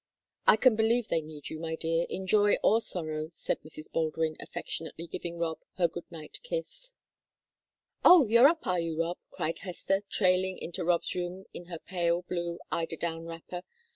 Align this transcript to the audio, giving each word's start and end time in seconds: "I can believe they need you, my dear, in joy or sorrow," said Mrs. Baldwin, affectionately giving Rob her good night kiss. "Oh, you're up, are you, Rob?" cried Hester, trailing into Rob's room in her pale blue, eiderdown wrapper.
"I 0.47 0.55
can 0.55 0.75
believe 0.75 1.09
they 1.09 1.21
need 1.21 1.49
you, 1.51 1.59
my 1.59 1.75
dear, 1.75 2.07
in 2.09 2.25
joy 2.25 2.55
or 2.63 2.81
sorrow," 2.81 3.27
said 3.29 3.61
Mrs. 3.61 3.91
Baldwin, 3.91 4.35
affectionately 4.39 5.05
giving 5.05 5.37
Rob 5.37 5.59
her 5.77 5.87
good 5.87 6.11
night 6.11 6.39
kiss. 6.41 6.95
"Oh, 8.03 8.25
you're 8.25 8.47
up, 8.47 8.65
are 8.65 8.79
you, 8.79 8.99
Rob?" 8.99 9.19
cried 9.29 9.59
Hester, 9.59 10.01
trailing 10.09 10.57
into 10.57 10.83
Rob's 10.83 11.13
room 11.13 11.45
in 11.53 11.65
her 11.65 11.77
pale 11.77 12.23
blue, 12.23 12.57
eiderdown 12.71 13.27
wrapper. 13.27 13.61